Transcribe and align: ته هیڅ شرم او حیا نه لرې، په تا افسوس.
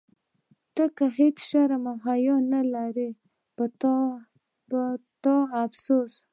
ته 0.75 0.83
هیڅ 1.17 1.37
شرم 1.49 1.83
او 1.91 1.97
حیا 2.07 2.35
نه 2.51 2.61
لرې، 2.73 3.09
په 3.55 3.65
تا 5.25 5.35
افسوس. 5.63 6.13